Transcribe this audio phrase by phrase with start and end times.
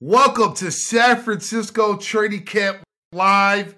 [0.00, 3.74] Welcome to San Francisco Training Camp Live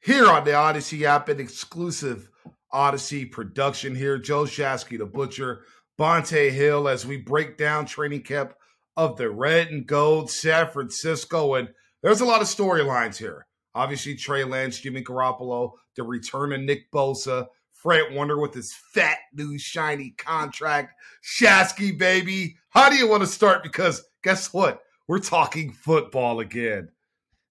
[0.00, 2.30] here on the Audacy app, an exclusive
[2.72, 4.16] Audacy production here.
[4.16, 5.66] Joe Shasky, the Butcher,
[6.00, 8.54] Bonta Hill, as we break down training camp
[8.96, 11.56] of the red and gold San Francisco.
[11.56, 11.68] And
[12.02, 13.46] there's a lot of storylines here.
[13.74, 17.44] Obviously, Trey Lance, Jimmy Garoppolo, the return of Nick Bosa,
[17.74, 20.94] Fred Warner with his fat new shiny contract.
[21.22, 22.56] Shasky, baby.
[22.70, 23.62] How do you want to start?
[23.62, 24.80] Because guess what?
[25.08, 26.90] We're talking football again.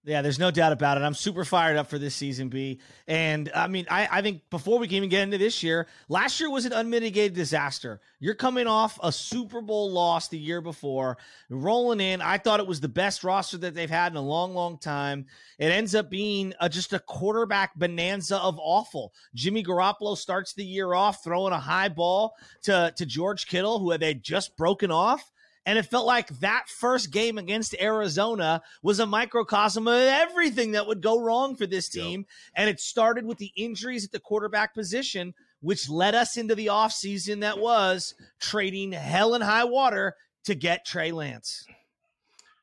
[0.07, 1.01] Yeah, there's no doubt about it.
[1.01, 2.79] I'm super fired up for this season, B.
[3.07, 6.39] And I mean, I, I think before we can even get into this year, last
[6.39, 7.99] year was an unmitigated disaster.
[8.21, 11.17] You're coming off a Super Bowl loss the year before,
[11.49, 12.21] rolling in.
[12.21, 15.25] I thought it was the best roster that they've had in a long, long time.
[15.59, 19.13] It ends up being a, just a quarterback bonanza of awful.
[19.35, 23.91] Jimmy Garoppolo starts the year off throwing a high ball to, to George Kittle, who
[23.91, 25.33] had just broken off.
[25.67, 30.87] And it felt like that first game against Arizona was a microcosm of everything that
[30.87, 32.21] would go wrong for this team.
[32.21, 32.27] Yep.
[32.55, 36.67] And it started with the injuries at the quarterback position, which led us into the
[36.67, 41.65] offseason that was trading hell and high water to get Trey Lance.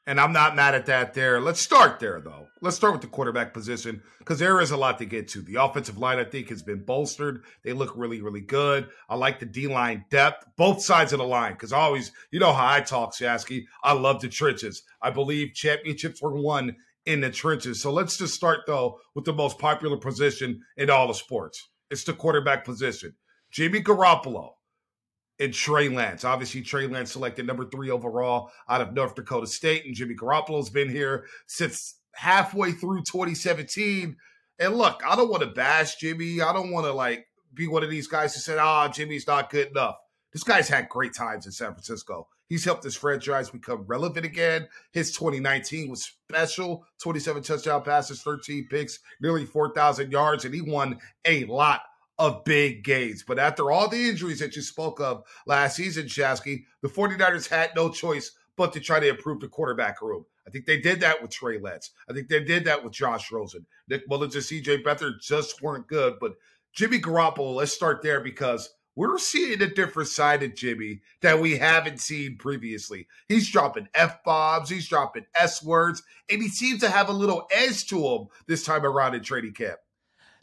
[0.06, 1.40] And I'm not mad at that there.
[1.40, 2.48] Let's start there, though.
[2.60, 5.40] Let's start with the quarterback position because there is a lot to get to.
[5.40, 7.42] The offensive line, I think, has been bolstered.
[7.62, 8.88] They look really, really good.
[9.08, 12.52] I like the D line depth, both sides of the line, because always, you know
[12.52, 13.64] how I talk, Shasky.
[13.82, 14.82] I love the trenches.
[15.00, 17.80] I believe championships were won in the trenches.
[17.80, 22.04] So let's just start, though, with the most popular position in all the sports it's
[22.04, 23.14] the quarterback position.
[23.52, 24.53] Jimmy Garoppolo
[25.40, 26.24] and Trey Lance.
[26.24, 30.70] Obviously, Trey Lance selected number three overall out of North Dakota State, and Jimmy Garoppolo's
[30.70, 34.16] been here since halfway through 2017.
[34.58, 36.40] And look, I don't want to bash Jimmy.
[36.40, 39.26] I don't want to like be one of these guys who said, "Ah, oh, Jimmy's
[39.26, 39.96] not good enough."
[40.32, 42.28] This guy's had great times in San Francisco.
[42.48, 44.68] He's helped his franchise become relevant again.
[44.92, 50.98] His 2019 was special 27 touchdown passes, 13 picks, nearly 4,000 yards, and he won
[51.24, 51.82] a lot
[52.18, 53.22] of big gains.
[53.22, 57.70] But after all the injuries that you spoke of last season, Shasky, the 49ers had
[57.74, 60.24] no choice but to try to improve the quarterback room.
[60.46, 61.90] I think they did that with Trey Lance.
[62.08, 63.66] I think they did that with Josh Rosen.
[63.88, 66.14] Nick Mullens and CJ Beathard just weren't good.
[66.20, 66.34] But
[66.72, 71.56] Jimmy Garoppolo, let's start there because we're seeing a different side of Jimmy that we
[71.56, 73.08] haven't seen previously.
[73.28, 77.48] He's dropping F bombs, he's dropping S words, and he seems to have a little
[77.52, 79.78] edge to him this time around in training camp.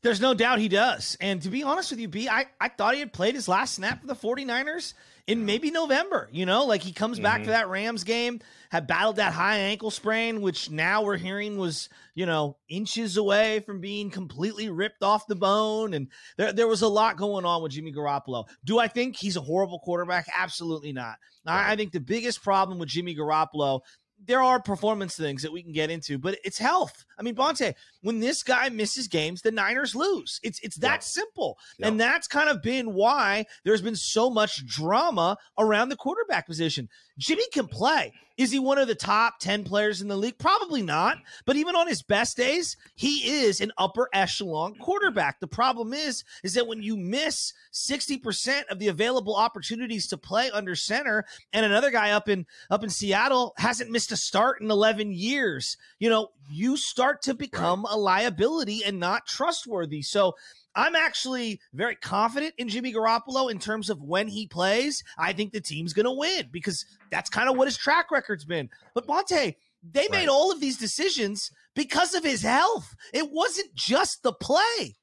[0.04, 1.16] There's no doubt he does.
[1.22, 3.76] And to be honest with you, B, I, I thought he had played his last
[3.76, 4.94] snap for the 49ers
[5.28, 6.28] in maybe November.
[6.32, 7.24] You know, like he comes mm-hmm.
[7.24, 7.52] back to mm-hmm.
[7.52, 8.42] that Rams game,
[8.72, 13.60] had battled that high ankle sprain, which now we're hearing was, you know, inches away
[13.60, 15.94] from being completely ripped off the bone.
[15.94, 16.08] And
[16.38, 18.46] there, there was a lot going on with Jimmy Garoppolo.
[18.64, 20.28] Do I think he's a horrible quarterback?
[20.34, 21.18] Absolutely not.
[21.46, 21.70] Right.
[21.70, 23.82] I, I think the biggest problem with Jimmy Garoppolo
[24.26, 27.06] there are performance things that we can get into, but it's health.
[27.18, 30.40] I mean, Bonta, when this guy misses games, the Niners lose.
[30.44, 31.04] It's it's that yep.
[31.04, 31.58] simple.
[31.80, 31.88] Yep.
[31.88, 36.90] And that's kind of been why there's been so much drama around the quarterback position.
[37.18, 38.14] Jimmy can play.
[38.42, 40.40] Is he one of the top 10 players in the league?
[40.40, 41.20] Probably not.
[41.46, 45.40] But even on his best days, he is an upper echelon quarterback.
[45.40, 50.50] The problem is, is that when you miss 60% of the available opportunities to play
[50.50, 54.72] under center, and another guy up in up in Seattle hasn't missed a start in
[54.72, 57.94] 11 years, you know, you start to become right.
[57.94, 60.02] a liability and not trustworthy.
[60.02, 60.34] So
[60.76, 65.04] I'm actually very confident in Jimmy Garoppolo in terms of when he plays.
[65.18, 68.46] I think the team's going to win because that's kind of what his track record's
[68.46, 68.70] been.
[68.94, 70.12] But Bonta, they right.
[70.12, 72.96] made all of these decisions because of his health.
[73.14, 74.96] It wasn't just the play.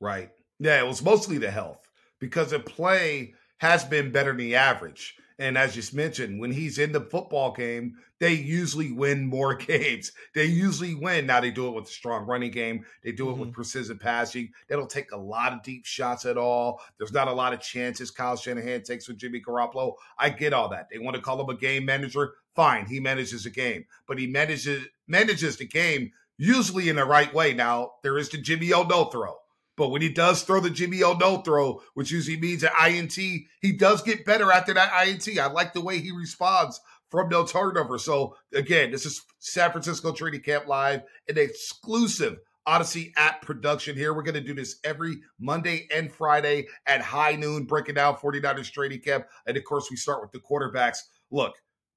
[0.00, 0.30] Right.
[0.58, 1.88] Yeah, it was mostly the health
[2.18, 5.16] because the play has been better than the average.
[5.40, 10.10] And as you mentioned, when he's in the football game, they usually win more games.
[10.34, 11.26] They usually win.
[11.26, 12.84] Now they do it with a strong running game.
[13.04, 13.40] They do it mm-hmm.
[13.42, 14.50] with precision passing.
[14.68, 16.80] They don't take a lot of deep shots at all.
[16.98, 19.94] There's not a lot of chances Kyle Shanahan takes with Jimmy Garoppolo.
[20.18, 20.88] I get all that.
[20.90, 22.34] They want to call him a game manager.
[22.56, 27.32] Fine, he manages a game, but he manages manages the game usually in the right
[27.32, 27.54] way.
[27.54, 29.36] Now there is the Jimmy O no throw.
[29.78, 33.14] But when he does throw the Jimmy O no throw, which usually means an INT,
[33.14, 35.38] he does get better after that INT.
[35.38, 36.80] I like the way he responds
[37.10, 37.96] from no turnover.
[37.98, 44.12] So again, this is San Francisco Training Camp Live, an exclusive Audacy app production here.
[44.12, 48.70] We're going to do this every Monday and Friday at high noon, breaking down 49ers
[48.70, 49.26] training camp.
[49.46, 50.98] And of course, we start with the quarterbacks.
[51.30, 51.54] Look,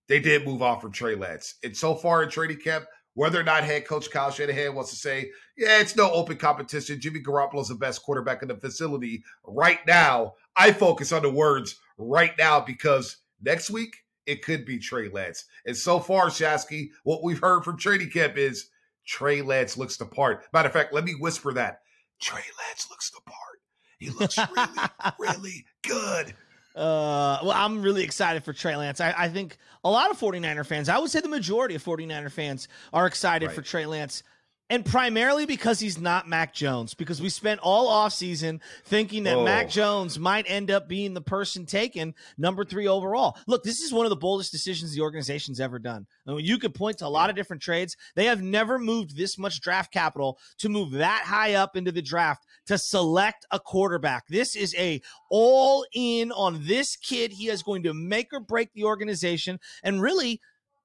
[0.08, 1.56] they did move off from Trey Lance.
[1.64, 4.96] And so far in training camp, whether or not head coach Kyle Shanahan wants to
[4.96, 7.02] say, yeah, it's no open competition.
[7.02, 10.34] Jimmy Garoppolo is the best quarterback in the facility right now.
[10.56, 15.46] I focus on the words right now because next week it could be Trey Lance.
[15.66, 18.70] And so far, Shasky, what we've heard from training camp is
[19.06, 20.46] Trey Lance looks the part.
[20.54, 21.82] Matter of fact, let me whisper that.
[22.22, 23.60] Trey Lance looks the part.
[24.00, 26.34] He looks really, really good.
[26.76, 29.02] Uh, well, I'm really excited for Trey Lance.
[29.02, 32.32] I, I, think a lot of 49er fans, I would say the majority of 49er
[32.32, 33.56] fans are excited right.
[33.56, 34.24] for Trey Lance
[34.72, 39.44] and primarily because he's not Mac Jones, because we spent all offseason thinking that oh.
[39.44, 43.38] Mac Jones might end up being the person taken number three overall.
[43.48, 46.08] Look, this is one of the boldest decisions the organization's ever done.
[46.26, 47.98] I mean, you could point to a lot of different trades.
[48.16, 52.02] They have never moved this much draft capital to move that high up into the
[52.02, 54.26] draft to select a quarterback.
[54.30, 57.34] This is a all in on this kid.
[57.34, 59.60] He is going to make or break the organization.
[59.84, 60.40] And really,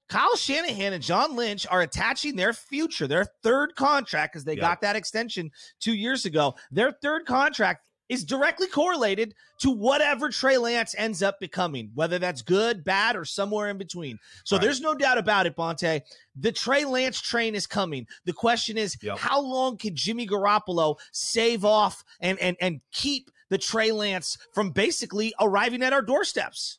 [0.09, 4.61] Kyle Shanahan and John Lynch are attaching their future, their third contract, because they yep.
[4.61, 5.51] got that extension
[5.81, 6.55] two years ago.
[6.71, 12.43] Their third contract is directly correlated to whatever Trey Lance ends up becoming, whether that's
[12.43, 14.19] good, bad, or somewhere in between.
[14.45, 14.63] So right.
[14.63, 16.03] there's no doubt about it, Bonta.
[16.37, 18.07] The Trey Lance train is coming.
[18.25, 19.19] The question is, yep.
[19.19, 24.71] how long can Jimmy Garoppolo save off and and and keep the Trey Lance from
[24.71, 26.79] basically arriving at our doorsteps?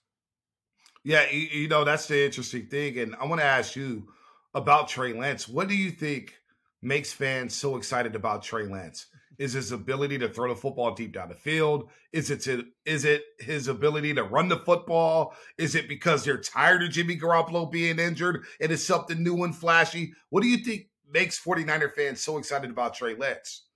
[1.07, 2.99] Yeah, you, you know, that's the interesting thing.
[2.99, 4.09] And I want to ask you
[4.53, 5.47] about Trey Lance.
[5.47, 6.33] What do you think
[6.81, 9.05] makes fans so excited about Trey Lance?
[9.39, 11.91] Is his ability to throw the football deep down the field?
[12.11, 15.33] Is it to, is it his ability to run the football?
[15.57, 19.55] Is it because they're tired of Jimmy Garoppolo being injured and it's something new and
[19.55, 20.11] flashy?
[20.29, 23.66] What do you think makes 49er fans so excited about Trey Lance?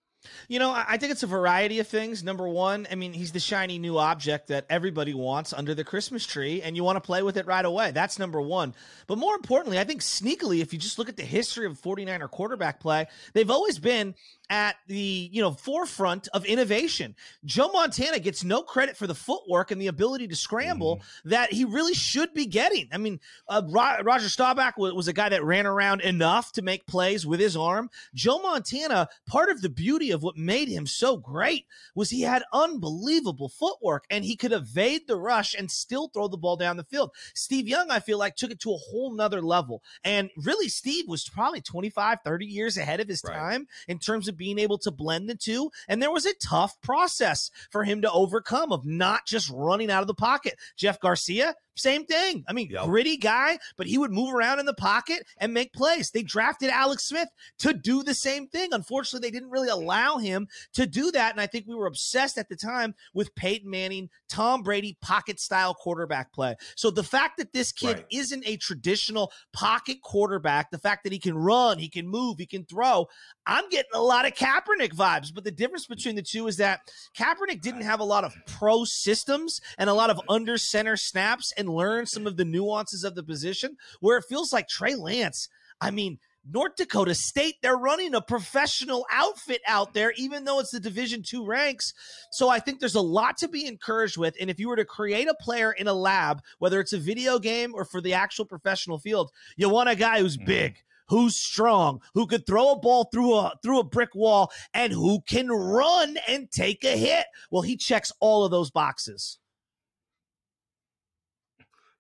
[0.48, 2.24] You know, I think it's a variety of things.
[2.24, 6.26] Number one, I mean, he's the shiny new object that everybody wants under the Christmas
[6.26, 7.92] tree, and you want to play with it right away.
[7.92, 8.74] That's number one.
[9.08, 12.30] But more importantly, I think sneakily, if you just look at the history of 49er
[12.30, 14.16] quarterback play, they've always been
[14.52, 17.16] at the you know forefront of innovation.
[17.46, 21.02] Joe Montana gets no credit for the footwork and the ability to scramble mm.
[21.26, 22.90] that he really should be getting.
[22.92, 26.86] I mean, uh, Roger Staubach was, was, a guy that ran around enough to make
[26.86, 27.90] plays with his arm.
[28.14, 31.66] Joe Montana, part of the beauty of what made him so great
[31.96, 36.38] was he had unbelievable footwork and he could evade the rush and still throw the
[36.38, 37.12] ball down the field.
[37.34, 39.82] Steve Young, I feel like, took it to a whole nother level.
[40.04, 43.34] And really, Steve was probably 25, 30 years ahead of his right.
[43.34, 45.70] time in terms of being able to blend the two.
[45.88, 50.02] And there was a tough process for him to overcome of not just running out
[50.02, 50.56] of the pocket.
[50.76, 52.44] Jeff Garcia, same thing.
[52.48, 52.86] I mean, yep.
[52.86, 56.12] gritty guy, but he would move around in the pocket and make plays.
[56.12, 57.30] They drafted Alex Smith
[57.60, 58.70] to do the same thing.
[58.72, 61.32] Unfortunately, they didn't really allow him to do that.
[61.32, 65.40] And I think we were obsessed at the time with Peyton Manning, Tom Brady, pocket
[65.40, 66.56] style quarterback play.
[66.76, 68.06] So the fact that this kid right.
[68.12, 72.46] isn't a traditional pocket quarterback, the fact that he can run, he can move, he
[72.46, 73.08] can throw,
[73.46, 75.34] I'm getting a lot of Kaepernick vibes.
[75.34, 76.82] But the difference between the two is that
[77.18, 81.54] Kaepernick didn't have a lot of pro systems and a lot of under center snaps
[81.62, 85.48] and learn some of the nuances of the position where it feels like Trey Lance,
[85.80, 86.20] I mean,
[86.50, 91.22] North Dakota State, they're running a professional outfit out there, even though it's the Division
[91.24, 91.94] two ranks.
[92.32, 94.36] So I think there's a lot to be encouraged with.
[94.42, 97.38] And if you were to create a player in a lab, whether it's a video
[97.38, 100.48] game or for the actual professional field, you want a guy who's mm-hmm.
[100.48, 100.78] big,
[101.10, 105.22] who's strong, who could throw a ball through a through a brick wall, and who
[105.28, 107.26] can run and take a hit.
[107.52, 109.38] Well, he checks all of those boxes.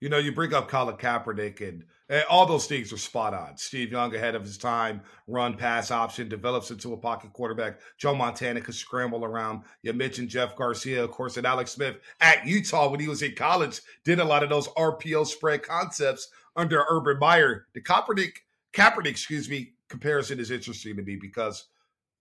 [0.01, 3.55] You know, you bring up Colin Kaepernick, and, and, all those things are spot on.
[3.55, 7.79] Steve Young, ahead of his time, run pass option, develops into a pocket quarterback.
[7.97, 9.61] Joe Montana could scramble around.
[9.83, 13.35] You mentioned Jeff Garcia, of course, and Alex Smith at Utah when he was in
[13.35, 17.67] college, did a lot of those RPO spread concepts under Urban Meyer.
[17.73, 18.37] The Kaepernick,
[18.73, 21.67] Kaepernick, excuse me, comparison is interesting to me because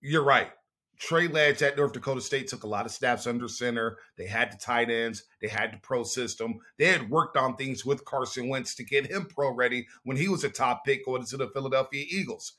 [0.01, 0.51] you're right.
[1.01, 3.97] Trey Lance at North Dakota State took a lot of snaps under center.
[4.17, 5.23] They had the tight ends.
[5.41, 6.59] They had the pro system.
[6.77, 10.27] They had worked on things with Carson Wentz to get him pro ready when he
[10.27, 12.53] was a top pick going to the Philadelphia Eagles.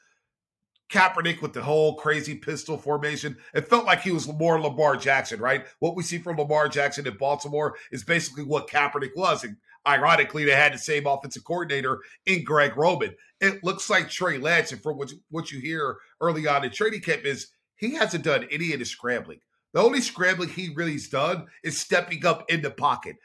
[0.91, 3.37] Kaepernick with the whole crazy pistol formation.
[3.55, 5.65] It felt like he was more Lamar Jackson, right?
[5.79, 9.45] What we see from Lamar Jackson in Baltimore is basically what Kaepernick was.
[9.45, 9.57] And
[9.87, 13.15] ironically, they had the same offensive coordinator in Greg Roman.
[13.41, 17.03] It looks like Trey Lance, and from what, what you hear early on in training
[17.03, 17.47] camp, is–
[17.83, 19.41] he hasn't done any of the scrambling.
[19.75, 23.17] The only scrambling he really's done is stepping up in the pocket,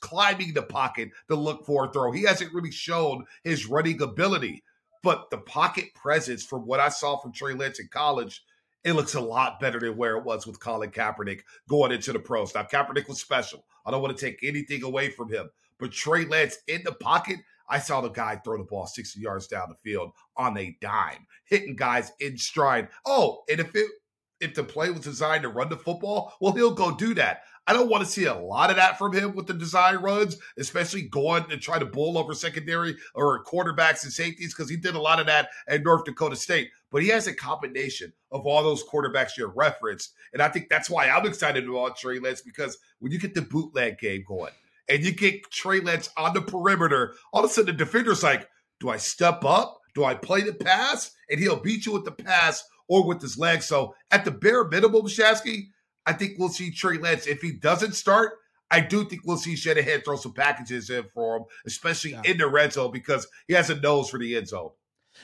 [0.00, 2.10] climbing the pocket to look for a throw.
[2.10, 4.62] He hasn't really shown his running ability,
[5.02, 8.42] but the pocket presence from what I saw from Trey Lance in college,
[8.84, 12.18] it looks a lot better than where it was with Colin Kaepernick going into the
[12.18, 12.54] pros.
[12.54, 13.66] Now, Kaepernick was special.
[13.84, 17.40] I don't want to take anything away from him, but Trey Lance in the pocket,
[17.68, 21.26] I saw the guy throw the ball 60 yards down the field on a dime,
[21.44, 22.88] hitting guys in stride.
[23.06, 23.90] Oh, and if it
[24.40, 27.42] if the play was designed to run the football, well, he'll go do that.
[27.66, 30.36] I don't want to see a lot of that from him with the design runs,
[30.58, 34.94] especially going and try to bowl over secondary or quarterbacks and safeties, because he did
[34.94, 36.68] a lot of that at North Dakota State.
[36.90, 40.12] But he has a combination of all those quarterbacks you referenced.
[40.34, 43.42] And I think that's why I'm excited about Trey Lance, because when you get the
[43.42, 44.52] bootleg game going
[44.88, 48.48] and you get Trey Lance on the perimeter, all of a sudden the defender's like,
[48.80, 49.80] do I step up?
[49.94, 51.12] Do I play the pass?
[51.30, 53.64] And he'll beat you with the pass or with his legs.
[53.66, 55.68] So at the bare minimum, Shasky,
[56.06, 57.26] I think we'll see Trey Lance.
[57.26, 58.34] If he doesn't start,
[58.70, 62.22] I do think we'll see Shanahan throw some packages in for him, especially yeah.
[62.24, 64.70] in the red zone because he has a nose for the end zone.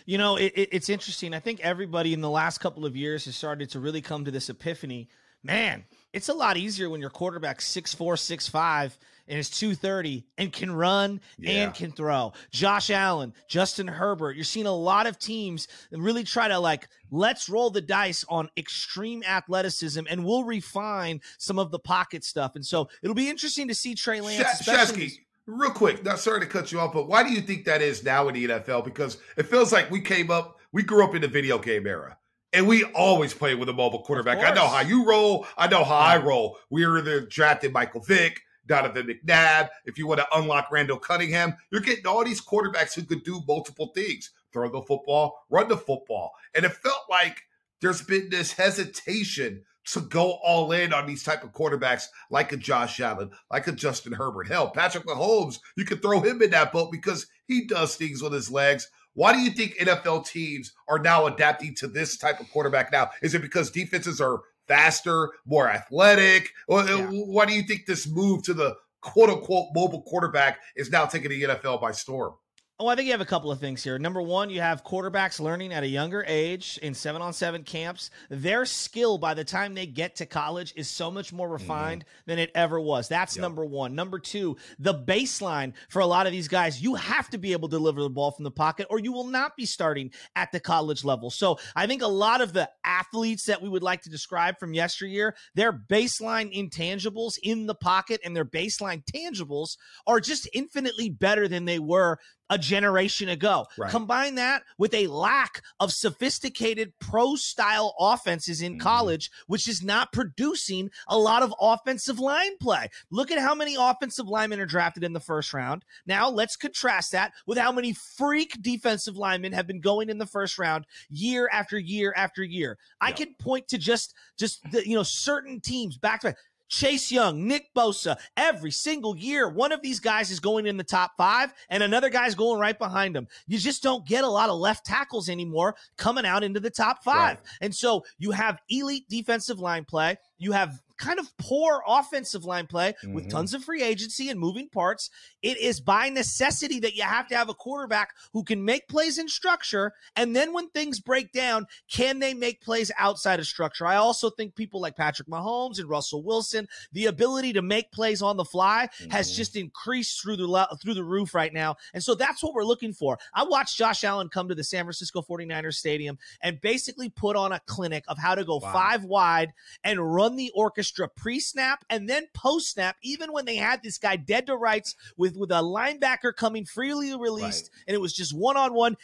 [0.07, 1.35] You know, it, it, it's interesting.
[1.35, 4.31] I think everybody in the last couple of years has started to really come to
[4.31, 5.09] this epiphany.
[5.43, 8.97] Man, it's a lot easier when your quarterback's six four, six five,
[9.31, 11.51] and is 230 and can run yeah.
[11.51, 12.33] and can throw.
[12.51, 14.35] Josh Allen, Justin Herbert.
[14.35, 18.51] You're seeing a lot of teams really try to like, let's roll the dice on
[18.57, 22.57] extreme athleticism and we'll refine some of the pocket stuff.
[22.57, 24.63] And so it'll be interesting to see Trey Lance.
[24.63, 25.13] Shasky,
[25.47, 28.03] real quick, now sorry to cut you off, but why do you think that is
[28.03, 28.85] now in the NFL?
[28.85, 32.17] Because it feels like we came up, we grew up in the video game era.
[32.53, 34.39] And we always play with a mobile quarterback.
[34.39, 35.47] I know how you roll.
[35.57, 36.59] I know how I roll.
[36.69, 39.69] We were either drafted Michael Vick, Donovan McNabb.
[39.85, 43.43] If you want to unlock Randall Cunningham, you're getting all these quarterbacks who could do
[43.47, 46.33] multiple things throw the football, run the football.
[46.55, 47.43] And it felt like
[47.81, 49.63] there's been this hesitation
[49.93, 53.73] to go all in on these type of quarterbacks like a Josh Allen, like a
[53.73, 54.49] Justin Herbert.
[54.49, 58.33] Hell, Patrick Mahomes, you could throw him in that boat because he does things with
[58.33, 58.89] his legs.
[59.15, 63.11] Why do you think NFL teams are now adapting to this type of quarterback now?
[63.23, 66.51] Is it because defenses are faster, more athletic?
[66.71, 67.07] Uh, yeah.
[67.11, 71.31] Why do you think this move to the quote unquote mobile quarterback is now taking
[71.31, 72.35] the NFL by storm?
[72.83, 73.99] Oh, I think you have a couple of things here.
[73.99, 78.09] Number one, you have quarterbacks learning at a younger age in seven on seven camps.
[78.31, 82.31] Their skill by the time they get to college is so much more refined mm-hmm.
[82.31, 83.07] than it ever was.
[83.07, 83.43] That's yep.
[83.43, 83.95] number one.
[83.95, 87.69] Number two, the baseline for a lot of these guys, you have to be able
[87.69, 90.59] to deliver the ball from the pocket or you will not be starting at the
[90.59, 91.29] college level.
[91.29, 94.73] So I think a lot of the athletes that we would like to describe from
[94.73, 101.47] yesteryear, their baseline intangibles in the pocket and their baseline tangibles are just infinitely better
[101.47, 102.19] than they were
[102.51, 103.67] a generation ago.
[103.79, 103.91] Right.
[103.91, 108.83] Combine that with a lack of sophisticated pro style offenses in mm-hmm.
[108.83, 112.89] college, which is not producing a lot of offensive line play.
[113.11, 115.85] Look at how many offensive linemen are drafted in the first round.
[116.07, 120.27] Now let's contrast that with how many freak defensive linemen have been going in the
[120.27, 122.77] first round year after year after year.
[123.01, 126.37] I can point to just just the, you know certain teams back to back.
[126.71, 130.85] Chase Young, Nick Bosa, every single year, one of these guys is going in the
[130.85, 133.27] top five and another guy's going right behind him.
[133.47, 137.03] You just don't get a lot of left tackles anymore coming out into the top
[137.05, 137.39] five.
[137.39, 137.47] Right.
[137.61, 140.17] And so you have elite defensive line play.
[140.39, 143.15] You have kind of poor offensive line play mm-hmm.
[143.15, 145.11] with tons of free agency and moving parts.
[145.43, 149.19] It is by necessity that you have to have a quarterback who can make plays
[149.19, 149.95] in structure.
[150.15, 153.87] And then when things break down, can they make plays outside of structure?
[153.87, 158.21] I also think people like Patrick Mahomes and Russell Wilson, the ability to make plays
[158.21, 159.11] on the fly mm-hmm.
[159.11, 161.77] has just increased through the through the roof right now.
[161.95, 163.19] And so that's what we're looking for.
[163.35, 167.53] I watched Josh Allen come to the San Francisco 49ers stadium and basically put on
[167.53, 168.73] a clinic of how to go wow.
[168.73, 169.53] five wide
[169.83, 173.83] and run the orchestra extra pre snap and then post snap, even when they had
[173.83, 177.85] this guy dead to rights with, with a linebacker coming freely released right.
[177.87, 178.97] and it was just one on one.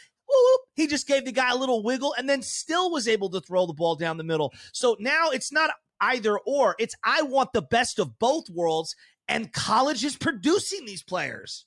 [0.74, 3.66] He just gave the guy a little wiggle and then still was able to throw
[3.66, 4.52] the ball down the middle.
[4.72, 8.96] So now it's not either or, it's I want the best of both worlds,
[9.28, 11.64] and college is producing these players.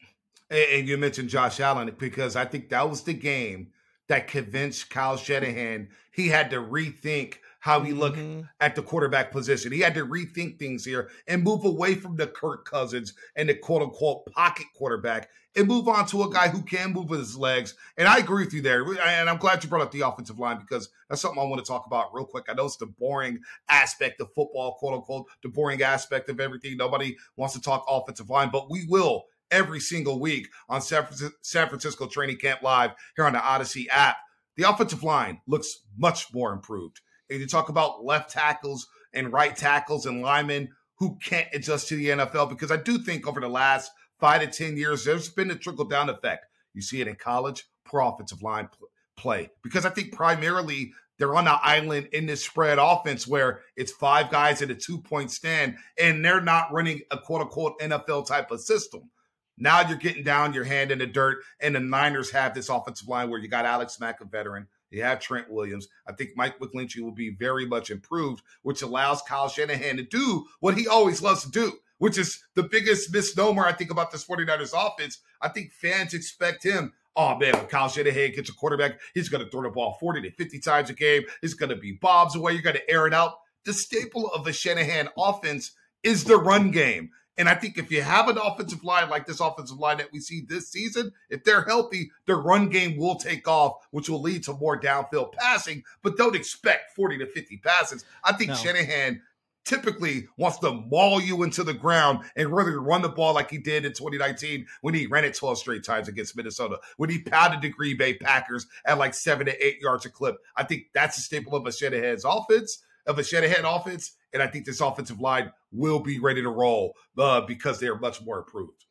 [0.51, 3.69] And you mentioned Josh Allen because I think that was the game
[4.07, 8.41] that convinced Kyle Shanahan he had to rethink how he looked mm-hmm.
[8.59, 9.71] at the quarterback position.
[9.71, 13.55] He had to rethink things here and move away from the Kirk Cousins and the
[13.55, 17.37] quote unquote pocket quarterback and move on to a guy who can move with his
[17.37, 17.75] legs.
[17.97, 18.83] And I agree with you there.
[18.83, 21.67] And I'm glad you brought up the offensive line because that's something I want to
[21.67, 22.45] talk about real quick.
[22.47, 23.39] I know it's the boring
[23.69, 26.77] aspect of football, quote unquote, the boring aspect of everything.
[26.77, 32.07] Nobody wants to talk offensive line, but we will every single week on San Francisco
[32.07, 34.17] Training Camp Live here on the Audacy app.
[34.55, 40.05] The offensive line looks much more improved you talk about left tackles and right tackles
[40.05, 43.91] and linemen who can't adjust to the NFL, because I do think over the last
[44.19, 46.45] five to 10 years, there's been a trickle down effect.
[46.73, 48.69] You see it in college, pro offensive line
[49.17, 53.91] play, because I think primarily they're on the island in this spread offense where it's
[53.91, 58.25] five guys at a two point stand and they're not running a quote unquote NFL
[58.25, 59.09] type of system.
[59.57, 63.09] Now you're getting down your hand in the dirt, and the Niners have this offensive
[63.09, 65.87] line where you got Alex Mack, a veteran, You have Trent Williams.
[66.07, 70.45] I think Mike McGlinchey will be very much improved, which allows Kyle Shanahan to do
[70.59, 74.25] what he always loves to do, which is the biggest misnomer I think about this
[74.25, 75.19] 49ers offense.
[75.41, 76.93] I think fans expect him.
[77.15, 80.21] Oh man, when Kyle Shanahan gets a quarterback, he's going to throw the ball 40
[80.21, 81.23] to 50 times a game.
[81.41, 82.53] He's going to be bobs away.
[82.53, 83.33] You're going to air it out.
[83.65, 85.71] The staple of the Shanahan offense
[86.03, 87.11] is the run game.
[87.39, 90.19] And I think if you have an offensive line like this offensive line that we
[90.19, 94.43] see this season, if they're healthy, their run game will take off, which will lead
[94.43, 95.83] to more downfield passing.
[96.03, 98.03] But don't expect 40 to 50 passes.
[98.25, 98.55] I think no.
[98.55, 99.21] Shanahan
[99.63, 103.57] typically wants to maul you into the ground and really run the ball like he
[103.57, 107.61] did in 2019 when he ran it 12 straight times against Minnesota, when he pounded
[107.61, 110.35] the Green Bay Packers at like seven to eight yards a clip.
[110.57, 114.11] I think that's a staple of a Shanahan's offense, of a Shanahan offense.
[114.33, 117.99] And I think this offensive line will be ready to roll uh, because they are
[117.99, 118.85] much more improved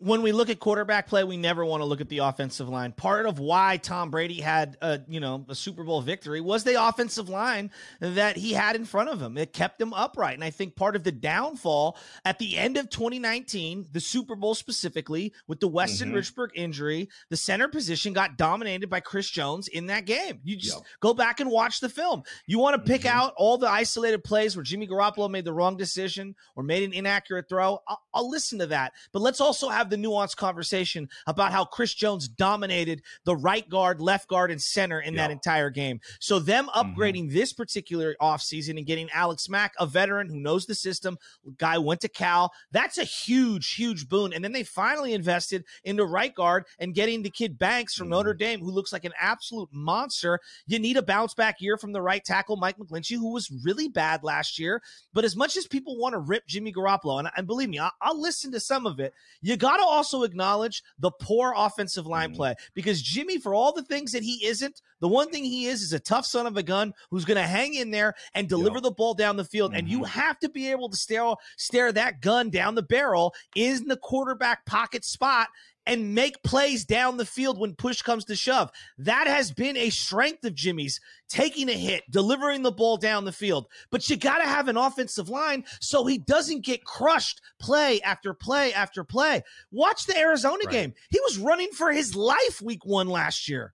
[0.00, 2.92] when we look at quarterback play, we never want to look at the offensive line.
[2.92, 6.80] Part of why Tom Brady had a you know a Super Bowl victory was the
[6.82, 9.36] offensive line that he had in front of him.
[9.36, 12.90] It kept him upright, and I think part of the downfall at the end of
[12.90, 16.18] 2019, the Super Bowl specifically, with the Weston mm-hmm.
[16.18, 20.38] Richburg injury, the center position got dominated by Chris Jones in that game.
[20.44, 22.22] You just go back and watch the film.
[22.46, 23.18] You want to pick mm-hmm.
[23.18, 26.92] out all the isolated plays where Jimmy Garoppolo made the wrong decision or made an
[26.92, 27.80] inaccurate throw.
[27.88, 31.64] I'll, I'll listen to that, but let's also have have the nuanced conversation about how
[31.64, 35.22] Chris Jones dominated the right guard, left guard, and center in yeah.
[35.22, 36.00] that entire game.
[36.20, 36.78] So them mm-hmm.
[36.78, 37.34] upgrading mm-hmm.
[37.34, 41.18] this particular offseason and getting Alex Mack, a veteran who knows the system,
[41.58, 44.32] guy went to Cal, that's a huge, huge boon.
[44.32, 48.12] And then they finally invested into right guard and getting the kid Banks from mm-hmm.
[48.12, 50.40] Notre Dame, who looks like an absolute monster.
[50.66, 53.88] You need a bounce back year from the right tackle, Mike McGlinchey, who was really
[53.88, 54.82] bad last year.
[55.12, 57.92] But as much as people want to rip Jimmy Garoppolo, and, and believe me, I'll,
[58.00, 62.30] I'll listen to some of it, you got to also acknowledge the poor offensive line
[62.30, 62.36] mm-hmm.
[62.36, 65.82] play because Jimmy, for all the things that he isn't, the one thing he is
[65.82, 68.76] is a tough son of a gun who's going to hang in there and deliver
[68.76, 68.82] yep.
[68.84, 69.70] the ball down the field.
[69.70, 69.78] Mm-hmm.
[69.78, 70.20] And you mm-hmm.
[70.20, 74.64] have to be able to stare, stare that gun down the barrel in the quarterback
[74.66, 75.48] pocket spot
[75.88, 78.70] and make plays down the field when push comes to shove.
[78.98, 83.32] That has been a strength of Jimmy's, taking a hit, delivering the ball down the
[83.32, 83.66] field.
[83.90, 88.34] But you got to have an offensive line so he doesn't get crushed play after
[88.34, 89.42] play after play.
[89.72, 90.72] Watch the Arizona right.
[90.72, 90.94] game.
[91.08, 93.72] He was running for his life week one last year.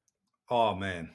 [0.49, 1.11] Oh, man.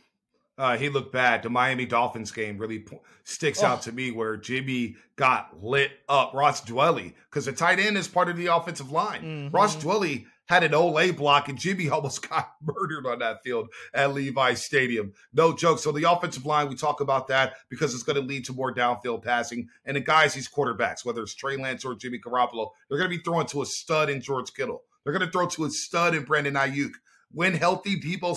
[0.58, 1.42] Uh, he looked bad.
[1.42, 2.86] The Miami Dolphins game really
[3.24, 3.68] sticks oh.
[3.68, 6.34] out to me where Jimmy got lit up.
[6.34, 9.22] Ross Dwelley, because the tight end is part of the offensive line.
[9.22, 9.56] Mm-hmm.
[9.56, 14.14] Ross Dwelley had an Olay block, and Jimmy almost got murdered on that field at
[14.14, 15.14] Levi Stadium.
[15.32, 15.80] No joke.
[15.80, 18.74] So the offensive line, we talk about that because it's going to lead to more
[18.74, 19.70] downfield passing.
[19.86, 23.18] And the guys, these quarterbacks, whether it's Trey Lance or Jimmy Garoppolo, they're going to
[23.18, 24.84] be throwing to a stud in George Kittle.
[25.04, 26.94] They're going to throw to a stud in Brandon Aiyuk.
[27.32, 28.36] When healthy, Deebo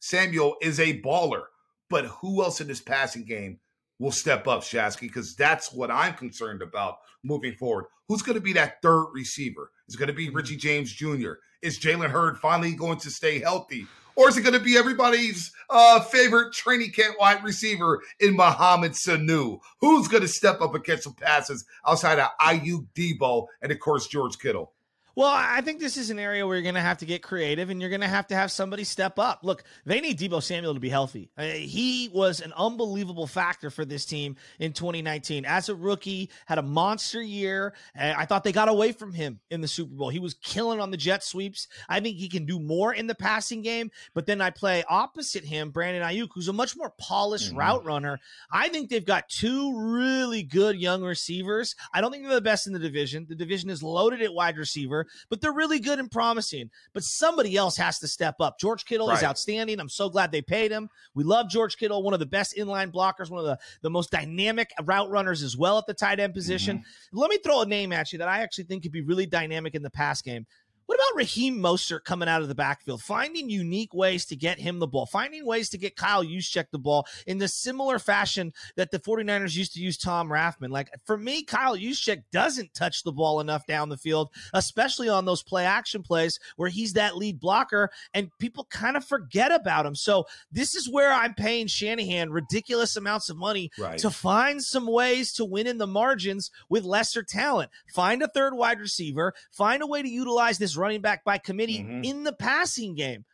[0.00, 1.44] Samuel is a baller.
[1.90, 3.58] But who else in this passing game
[3.98, 5.02] will step up, Shasky?
[5.02, 7.84] Because that's what I'm concerned about moving forward.
[8.08, 9.70] Who's going to be that third receiver?
[9.92, 11.32] Is it going to be Richie James Jr.?
[11.60, 13.86] Is Jalen Hurd finally going to stay healthy?
[14.16, 18.92] Or is it going to be everybody's uh, favorite training camp wide receiver in Mohamed
[18.92, 19.60] Sanu?
[19.82, 23.80] Who's going to step up and catch some passes outside of Aiyuk Deebo and, of
[23.80, 24.72] course, George Kittle?
[25.14, 27.68] Well, I think this is an area where you're going to have to get creative
[27.68, 29.40] and you're going to have to have somebody step up.
[29.42, 31.30] Look, they need Deebo Samuel to be healthy.
[31.36, 35.44] Uh, he was an unbelievable factor for this team in 2019.
[35.44, 37.74] As a rookie, had a monster year.
[37.94, 40.08] I thought they got away from him in the Super Bowl.
[40.08, 41.68] He was killing on the jet sweeps.
[41.90, 45.44] I think he can do more in the passing game, but then I play opposite
[45.44, 47.58] him, Brandon Aiyuk, who's a much more polished mm-hmm.
[47.58, 48.18] route runner.
[48.50, 51.76] I think they've got two really good young receivers.
[51.92, 53.26] I don't think they're the best in the division.
[53.28, 56.70] The division is loaded at wide receiver but they're really good and promising.
[56.92, 58.58] But somebody else has to step up.
[58.58, 59.18] George Kittle right.
[59.18, 59.80] is outstanding.
[59.80, 60.88] I'm so glad they paid him.
[61.14, 64.10] We love George Kittle, one of the best inline blockers, one of the, the most
[64.10, 66.78] dynamic route runners as well at the tight end position.
[66.78, 67.18] Mm-hmm.
[67.18, 69.74] Let me throw a name at you that I actually think could be really dynamic
[69.74, 70.46] in the pass game.
[70.92, 74.78] What about Raheem Mostert coming out of the backfield, finding unique ways to get him
[74.78, 78.90] the ball, finding ways to get Kyle Juszczyk the ball in the similar fashion that
[78.90, 80.68] the 49ers used to use Tom Rathman?
[80.68, 85.24] Like for me, Kyle Juszczyk doesn't touch the ball enough down the field, especially on
[85.24, 89.86] those play action plays where he's that lead blocker and people kind of forget about
[89.86, 89.94] him.
[89.94, 93.98] So this is where I'm paying Shanahan ridiculous amounts of money right.
[94.00, 97.70] to find some ways to win in the margins with lesser talent.
[97.94, 101.78] Find a third wide receiver, find a way to utilize this running back by committee
[101.78, 102.04] mm-hmm.
[102.04, 103.24] in the passing game.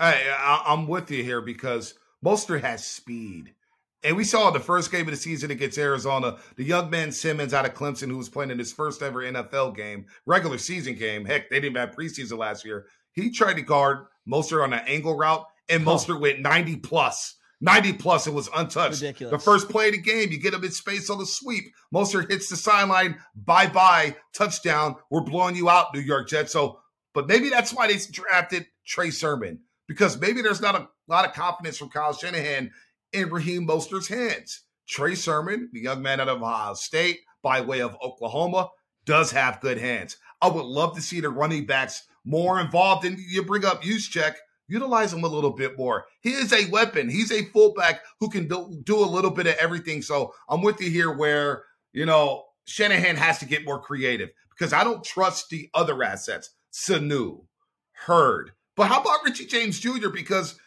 [0.00, 3.54] I, I'm with you here because Mostert has speed.
[4.02, 7.52] And we saw the first game of the season against Arizona, the young man Simmons
[7.52, 11.24] out of Clemson, who was playing in his first ever NFL game, regular season game.
[11.24, 12.86] Heck, they didn't have preseason last year.
[13.12, 17.36] He tried to guard Mostert on an angle route, and Mostert went 90 plus.
[17.60, 19.00] 90 plus, it was untouched.
[19.00, 19.32] Ridiculous.
[19.32, 21.64] The first play of the game, you get him in space on the sweep.
[21.94, 23.18] Mostert hits the sideline.
[23.34, 24.96] Bye bye, touchdown.
[25.10, 26.52] We're blowing you out, New York Jets.
[26.52, 26.80] So,
[27.14, 31.32] but maybe that's why they drafted Trey Sermon because maybe there's not a lot of
[31.32, 32.70] confidence from Kyle Shanahan
[33.12, 34.62] in Raheem Mostert's hands.
[34.88, 38.68] Trey Sermon, the young man out of Ohio State by way of Oklahoma,
[39.04, 40.16] does have good hands.
[40.42, 43.04] I would love to see the running backs more involved.
[43.04, 44.34] And you bring up Juszczyk
[44.68, 46.06] utilize him a little bit more.
[46.20, 47.08] He is a weapon.
[47.08, 50.02] He's a fullback who can do, do a little bit of everything.
[50.02, 54.72] So I'm with you here where, you know, Shanahan has to get more creative because
[54.72, 56.50] I don't trust the other assets.
[56.72, 57.44] Sanu,
[57.92, 58.52] Hurd.
[58.76, 60.10] But how about Richie James Jr.?
[60.10, 60.58] Because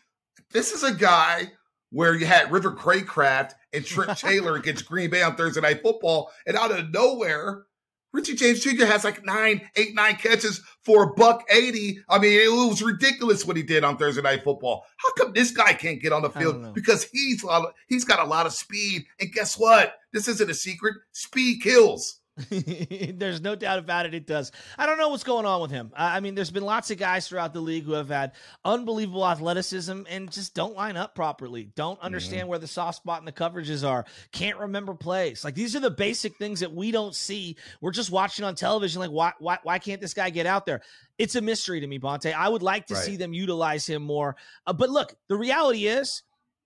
[0.51, 1.51] this is a guy
[1.91, 6.31] where you had River Cracraft and Trent Taylor against Green Bay on Thursday Night Football,
[6.45, 7.65] and out of nowhere,
[8.12, 8.86] Richie James Jr.
[8.86, 12.00] has like nine, eight, nine catches for a buck 80.
[12.10, 14.84] I mean, it was ridiculous what he did on Thursday Night Football.
[14.98, 16.74] How come this guy can't get on the field?
[16.74, 17.45] Because he's
[17.88, 19.06] he's got a lot of speed.
[19.19, 19.93] And guess what?
[20.12, 20.95] This isn't a secret.
[21.12, 22.18] Speed kills.
[22.49, 24.13] there's no doubt about it.
[24.13, 24.52] It does.
[24.78, 25.91] I don't know what's going on with him.
[25.95, 30.04] I mean, there's been lots of guys throughout the league who have had unbelievable athleticism
[30.10, 31.69] and just don't line up properly.
[31.75, 32.49] Don't understand mm-hmm.
[32.49, 34.06] where the soft spot and the coverages are.
[34.32, 35.43] Can't remember plays.
[35.43, 37.58] Like these are the basic things that we don't see.
[37.82, 38.99] We're just watching on television.
[39.02, 40.82] Like why why why can't this guy get out there?
[41.17, 42.34] It's a mystery to me, Bonta.
[42.34, 43.04] I would like to right.
[43.04, 44.38] see them utilize him more.
[44.65, 46.23] Uh, but look, the reality is,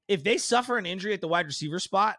[0.08, 2.18] if they suffer an injury at the wide receiver spot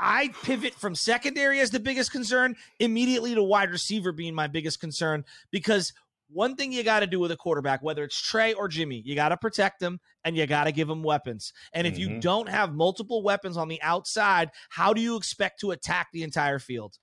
[0.00, 4.80] I pivot from secondary as the biggest concern immediately to wide receiver being my biggest
[4.80, 5.92] concern because
[6.28, 9.14] one thing you got to do with a quarterback, whether it's Trey or Jimmy, you
[9.14, 11.52] got to protect them and you got to give them weapons.
[11.72, 12.14] And if mm-hmm.
[12.14, 16.22] you don't have multiple weapons on the outside, how do you expect to attack the
[16.22, 16.98] entire field?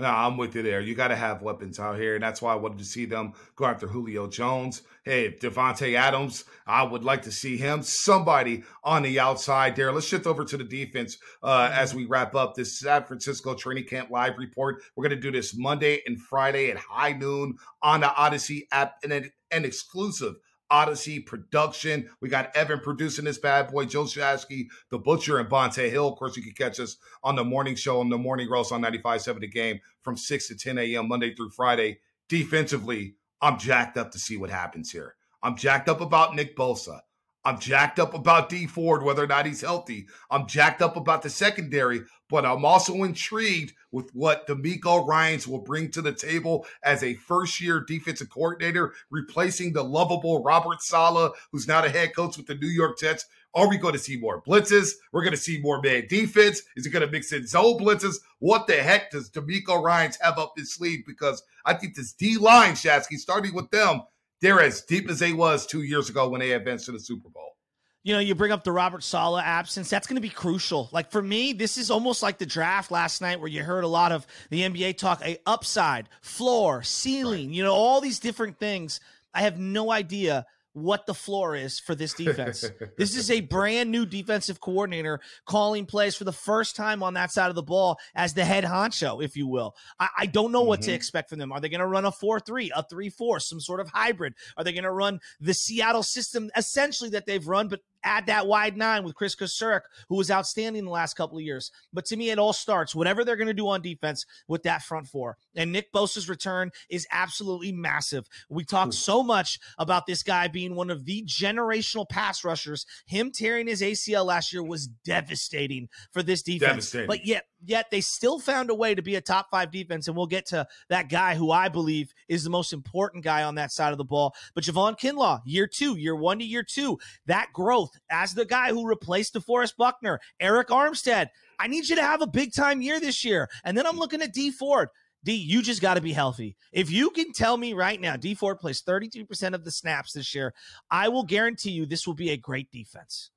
[0.00, 0.80] No, I'm with you there.
[0.80, 3.32] You got to have weapons out here, and that's why I wanted to see them
[3.54, 4.82] go after Julio Jones.
[5.04, 7.84] Hey, Davante Adams, I would like to see him.
[7.84, 9.92] Somebody on the outside there.
[9.92, 13.84] Let's shift over to the defense uh, as we wrap up this San Francisco training
[13.84, 14.82] camp live report.
[14.96, 18.96] We're going to do this Monday and Friday at high noon on the Audacy app
[19.04, 20.34] and an, an exclusive
[20.70, 22.10] Audacy production.
[22.20, 26.08] We got Evan producing this bad boy, Joe Shasky, The Butcher, and Bonta Hill.
[26.08, 28.82] Of course, you can catch us on the morning show on the morning roast on
[28.82, 31.08] 95.7 The Game from 6 to 10 a.m.
[31.08, 32.00] Monday through Friday.
[32.28, 35.14] Defensively, I'm jacked up to see what happens here.
[35.42, 37.00] I'm jacked up about Nick Bosa.
[37.44, 40.06] I'm jacked up about D Ford, whether or not he's healthy.
[40.30, 45.60] I'm jacked up about the secondary, but I'm also intrigued with what DeMeco Ryans will
[45.60, 51.32] bring to the table as a first year defensive coordinator, replacing the lovable Robert Saleh,
[51.52, 53.26] who's now the head coach with the New York Jets.
[53.54, 54.92] Are we going to see more blitzes?
[55.12, 56.62] We're going to see more man defense.
[56.76, 58.16] Is he going to mix in zone blitzes?
[58.40, 61.04] What the heck does DeMeco Ryans have up his sleeve?
[61.06, 64.02] Because I think this D line, Shasky, starting with them,
[64.44, 67.30] they're as deep as they was two years ago when they advanced to the Super
[67.30, 67.56] Bowl.
[68.02, 69.88] You know, you bring up the Robert Saleh absence.
[69.88, 70.90] That's going to be crucial.
[70.92, 73.88] Like for me, this is almost like the draft last night, where you heard a
[73.88, 77.48] lot of the NBA talk: a upside, floor, ceiling.
[77.48, 77.56] Right.
[77.56, 79.00] You know, all these different things.
[79.32, 82.68] I have no idea what the floor is for this defense.
[82.98, 87.32] this is a brand new defensive coordinator calling plays for the first time on that
[87.32, 89.74] side of the ball as the head honcho, if you will.
[89.98, 90.90] I, I don't know what mm-hmm.
[90.90, 91.52] to expect from them.
[91.52, 94.34] Are they going to run a 4 3, a 3 4, some sort of hybrid?
[94.56, 98.46] Are they going to run the Seattle system essentially that they've run, but add that
[98.46, 101.70] wide nine with Kris Kocurek, who was outstanding the last couple of years.
[101.92, 104.82] But to me, it all starts, whatever they're going to do on defense, with that
[104.82, 105.36] front four.
[105.56, 108.28] And Nick Bosa's return is absolutely massive.
[108.48, 108.92] We talk hmm.
[108.92, 112.86] so much about this guy being one of the generational pass rushers.
[113.06, 116.94] Him tearing his ACL last year was devastating for this defense.
[117.06, 120.08] But yet, yet they still found a way to be a top five defense.
[120.08, 123.56] And we'll get to that guy who I believe is the most important guy on
[123.56, 124.34] that side of the ball.
[124.54, 128.70] But Javon Kinlaw, year two, year one to year two, that growth as the guy
[128.70, 131.28] who replaced DeForest Buckner, Arik Armstead.
[131.58, 133.48] I need you to have a big time year this year.
[133.64, 134.88] And then I'm looking at D Ford.
[135.24, 136.54] D, you just got to be healthy.
[136.70, 140.34] If you can tell me right now, D Ford plays 32% of the snaps this
[140.34, 140.52] year,
[140.90, 143.30] I will guarantee you this will be a great defense.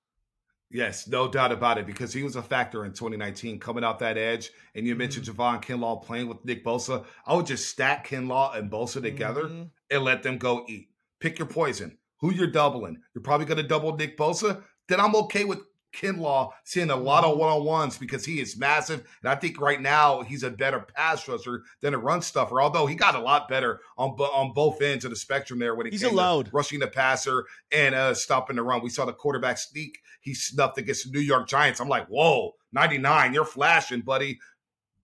[0.69, 4.17] Yes, no doubt about it, because he was a factor in 2019 coming out that
[4.17, 4.51] edge.
[4.75, 5.41] And you mentioned mm-hmm.
[5.41, 7.05] Javon Kinlaw playing with Nick Bosa.
[7.25, 9.63] I would just stack Kinlaw and Bosa together mm-hmm.
[9.89, 10.89] and let them go eat.
[11.19, 11.97] Pick your poison.
[12.19, 13.01] Who you're doubling.
[13.13, 14.63] You're probably going to double Nick Bosa.
[14.89, 15.59] Then I'm okay with
[15.97, 19.07] Kinlaw seeing a lot of one on ones because he is massive.
[19.23, 22.85] And I think right now he's a better pass rusher than a run stuffer, although
[22.85, 25.93] he got a lot better on, on both ends of the spectrum there when it
[25.93, 26.49] he's came load.
[26.53, 28.81] rushing the passer and uh, stopping the run.
[28.81, 31.79] We saw the quarterback sneak he snuffed against the New York Giants.
[31.79, 34.39] I'm like, whoa, 99, you're flashing, buddy.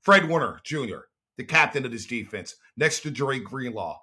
[0.02, 4.02] Fred Warner Jr., the captain of this defense, next to Dre Greenlaw.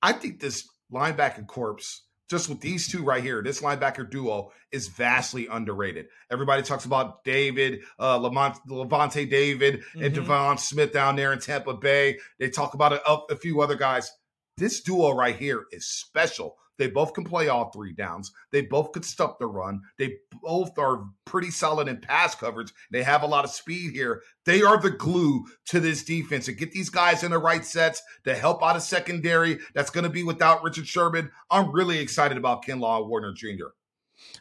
[0.00, 4.88] I think this linebacking corpse just with these two right here, this linebacker duo is
[4.88, 6.06] vastly underrated.
[6.30, 10.02] Everybody talks about David, uh, Lamont, Lavonte David, mm-hmm.
[10.02, 12.18] and Devon Smith down there in Tampa Bay.
[12.38, 14.10] They talk about a, a few other guys.
[14.56, 16.56] This duo right here is special.
[16.82, 18.32] They both can play all three downs.
[18.50, 19.82] They both could stop the run.
[19.98, 22.72] They both are pretty solid in pass coverage.
[22.90, 24.20] They have a lot of speed here.
[24.46, 26.48] They are the glue to this defense.
[26.48, 30.02] And get these guys in the right sets to help out a secondary that's going
[30.02, 31.30] to be without Richard Sherman.
[31.52, 33.68] I'm really excited about Kinlaw Warner Jr.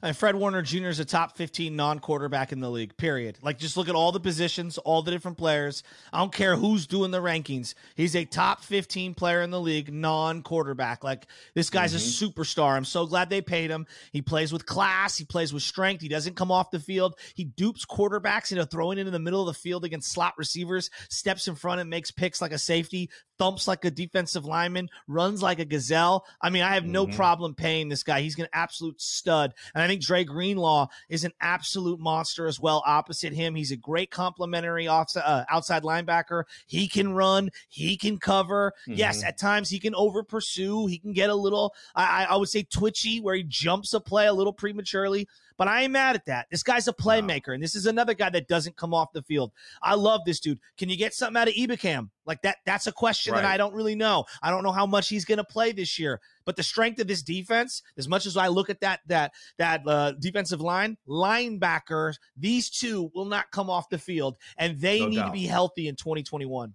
[0.01, 0.87] And Fred Warner Jr.
[0.87, 3.37] is a top 15 non quarterback in the league, period.
[3.41, 5.83] Like, just look at all the positions, all the different players.
[6.11, 7.75] I don't care who's doing the rankings.
[7.95, 11.03] He's a top 15 player in the league, non quarterback.
[11.03, 12.25] Like, this guy's mm-hmm.
[12.25, 12.75] a superstar.
[12.75, 13.85] I'm so glad they paid him.
[14.11, 16.01] He plays with class, he plays with strength.
[16.01, 17.15] He doesn't come off the field.
[17.35, 20.89] He dupes quarterbacks into throwing it in the middle of the field against slot receivers,
[21.09, 25.41] steps in front and makes picks like a safety, thumps like a defensive lineman, runs
[25.41, 26.25] like a gazelle.
[26.41, 27.15] I mean, I have no mm-hmm.
[27.15, 28.21] problem paying this guy.
[28.21, 29.53] He's an absolute stud.
[29.73, 32.83] And I think Dre Greenlaw is an absolute monster as well.
[32.85, 36.43] Opposite him, he's a great complementary outside, uh, outside linebacker.
[36.67, 38.73] He can run, he can cover.
[38.87, 38.97] Mm-hmm.
[38.97, 40.87] Yes, at times he can over pursue.
[40.87, 44.27] He can get a little, I, I would say, twitchy, where he jumps a play
[44.27, 45.27] a little prematurely.
[45.61, 46.47] But I ain't mad at that.
[46.49, 47.53] This guy's a playmaker, wow.
[47.53, 49.51] and this is another guy that doesn't come off the field.
[49.83, 50.57] I love this dude.
[50.75, 52.09] Can you get something out of Ebukam?
[52.25, 53.43] Like that, that's a question right.
[53.43, 54.25] that I don't really know.
[54.41, 56.19] I don't know how much he's going to play this year.
[56.45, 59.83] But the strength of this defense, as much as I look at that that that
[59.85, 65.09] uh, defensive line, linebackers, these two will not come off the field, and they no
[65.09, 65.27] need doubt.
[65.27, 66.73] to be healthy in 2021.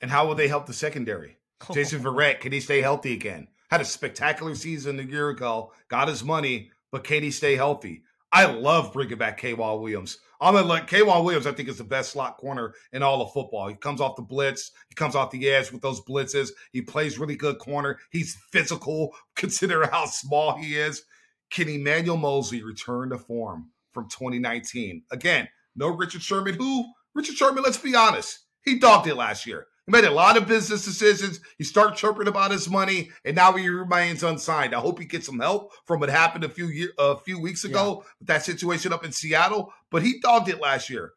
[0.00, 1.38] And how will they help the secondary?
[1.72, 3.48] Jason Verrett, can he stay healthy again?
[3.68, 8.04] Had a spectacular season a year ago, got his money, but can he stay healthy?
[8.32, 10.18] I love bringing back K'Waun Williams.
[10.40, 11.46] I'm gonna like K'Waun Williams.
[11.46, 13.68] I think is the best slot corner in all of football.
[13.68, 14.70] He comes off the blitz.
[14.88, 16.50] He comes off the edge with those blitzes.
[16.72, 17.98] He plays really good corner.
[18.10, 19.14] He's physical.
[19.36, 21.02] Consider how small he is.
[21.50, 25.02] Can Emmanuel Moseley return to form from 2019?
[25.10, 26.54] Again, no Richard Sherman.
[26.54, 27.64] Who Richard Sherman?
[27.64, 28.40] Let's be honest.
[28.62, 29.66] He dogged it last year.
[29.88, 31.40] He made a lot of business decisions.
[31.56, 34.74] He started chirping about his money, and now he remains unsigned.
[34.74, 37.64] I hope he gets some help from what happened a few year, a few weeks
[37.64, 38.08] ago yeah.
[38.18, 39.72] with that situation up in Seattle.
[39.90, 41.12] But he dogged it last year.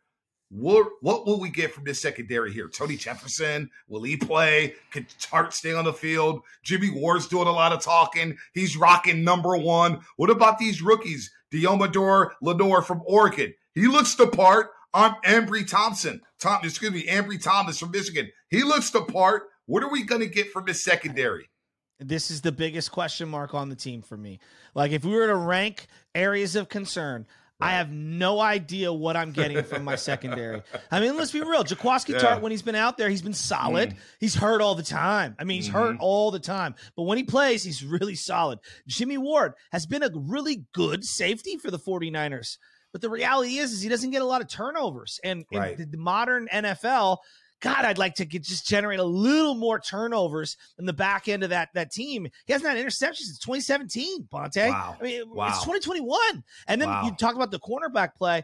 [0.48, 2.70] What, what will we get from this secondary here?
[2.70, 4.76] Tony Jefferson, will he play?
[4.92, 6.42] Could Tartt stay on the field?
[6.64, 8.38] Jimmy Ward's doing a lot of talking.
[8.54, 10.00] He's rocking number one.
[10.16, 11.30] What about these rookies?
[11.54, 13.54] Deommodore Lenoir from Oregon.
[13.76, 14.70] He looks the part.
[14.94, 16.22] I'm Ambry Thompson.
[16.40, 18.30] Tom, excuse me, Ambry Thomas from Michigan.
[18.50, 19.44] He looks the part.
[19.66, 21.50] What are we going to get from this secondary?
[22.00, 24.40] This is the biggest question mark on the team for me.
[24.74, 27.28] Like, if we were to rank areas of concern.
[27.64, 30.64] I have no idea what I'm getting from my secondary.
[30.90, 31.64] I mean, let's be real.
[31.64, 32.20] Jaquiski yeah.
[32.20, 33.92] Tartt, when he's been out there, he's been solid.
[33.92, 33.98] Mm.
[34.20, 35.36] He's hurt all the time.
[35.38, 35.78] I mean, he's mm-hmm.
[35.78, 36.74] hurt all the time.
[36.96, 38.58] But when he plays, he's really solid.
[38.88, 42.58] Jimmy Ward has been a really good safety for the 49ers.
[42.92, 45.20] But the reality is, is he doesn't get a lot of turnovers.
[45.24, 45.80] And right.
[45.80, 47.18] in the modern NFL,
[47.62, 51.44] God, I'd like to get, just generate a little more turnovers in the back end
[51.44, 52.28] of that that team.
[52.46, 54.70] He hasn't had interceptions since 2017, Bonta.
[54.70, 54.98] Wow.
[55.00, 55.48] I mean, wow.
[55.48, 56.44] it's 2021.
[56.68, 57.06] And then wow.
[57.06, 58.44] you talk about the cornerback play.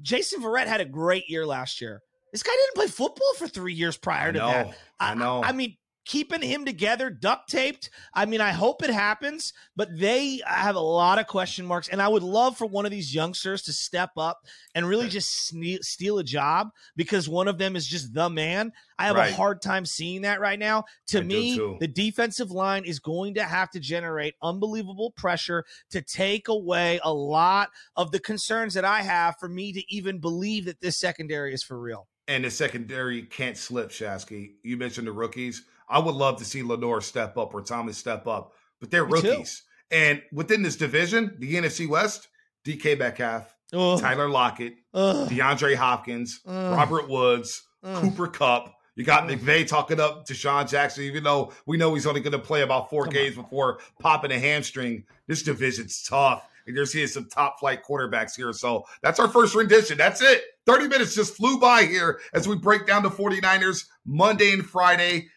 [0.00, 2.02] Jason Verrett had a great year last year.
[2.30, 4.78] This guy didn't play football for three years prior I to know, that.
[4.98, 5.42] I, I know.
[5.42, 7.90] I mean, keeping him together, duct taped.
[8.14, 11.88] I mean, I hope it happens, but they have a lot of question marks.
[11.88, 14.40] And I would love for one of these youngsters to step up
[14.74, 18.72] and really just steal a job because one of them is just the man.
[18.98, 19.32] I have right.
[19.32, 20.84] a hard time seeing that right now.
[21.08, 26.02] To I me, the defensive line is going to have to generate unbelievable pressure to
[26.02, 30.66] take away a lot of the concerns that I have for me to even believe
[30.66, 32.08] that this secondary is for real.
[32.28, 34.52] And the secondary can't slip, Shasky.
[34.62, 38.26] You mentioned the rookies I would love to see Lenoir step up or Thomas step
[38.26, 39.62] up, but they're Me rookies.
[39.90, 39.96] Too.
[39.96, 42.28] And within this division, the NFC West,
[42.64, 44.00] DK Metcalf, Ugh.
[44.00, 45.28] Tyler Lockett, Ugh.
[45.28, 46.76] DeAndre Hopkins, Ugh.
[46.76, 48.74] Robert Woods, Cooper Kupp.
[48.94, 52.38] You got McVay talking up DeSean Jackson, even though we know he's only going to
[52.38, 53.44] play about four Come games on.
[53.44, 55.04] before popping a hamstring.
[55.26, 56.46] This division's tough.
[56.66, 58.52] And you're seeing some top flight quarterbacks here.
[58.52, 59.98] So that's our first rendition.
[59.98, 60.44] That's it.
[60.66, 65.28] 30 minutes just flew by here as we break down the 49ers Monday and Friday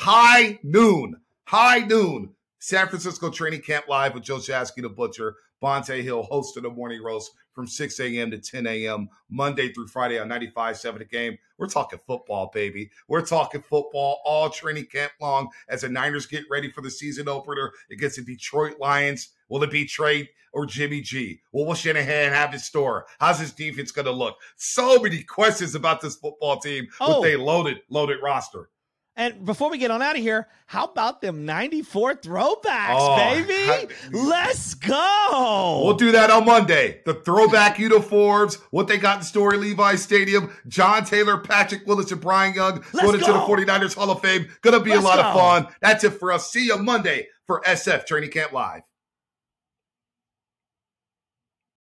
[0.00, 2.30] high noon, high noon.
[2.58, 5.36] San Francisco Training Camp Live with Joe Shasky, the Butcher.
[5.62, 8.30] Bonta Hill hosting the morning roast from 6 a.m.
[8.30, 9.10] to 10 a.m.
[9.28, 11.36] Monday through Friday on 95.7 The Game.
[11.58, 12.90] We're talking football, baby.
[13.08, 17.28] We're talking football all training camp long as the Niners get ready for the season
[17.28, 19.34] opener against the Detroit Lions.
[19.50, 21.42] Will it be Trey or Jimmy G?
[21.50, 23.04] What will Shanahan have in store?
[23.18, 24.36] How's his defense going to look?
[24.56, 27.20] So many questions about this football team oh.
[27.20, 28.70] with a loaded, loaded roster.
[29.20, 33.92] And before we get on out of here, how about them 94 throwbacks, oh, baby?
[34.12, 35.82] Let's go.
[35.84, 37.02] We'll do that on Monday.
[37.04, 42.18] The throwback uniforms, what they got in Story Levi Stadium, John Taylor, Patrick Willis, and
[42.22, 44.48] Bryant Young Let's going into the 49ers Hall of Fame.
[44.62, 45.28] Gonna be Let's a lot go.
[45.28, 45.74] of fun.
[45.82, 46.50] That's it for us.
[46.50, 48.84] See you Monday for SF Training Camp Live.